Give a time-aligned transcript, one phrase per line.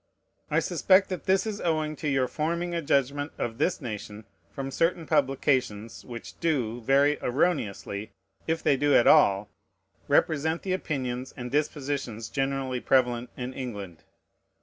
[0.49, 4.71] I suspect that this is owing to your forming a judgment of this nation from
[4.71, 8.09] certain publications, which do, very erroneously,
[8.47, 9.51] if they do at all,
[10.07, 14.01] represent the opinions and dispositions generally prevalent in England.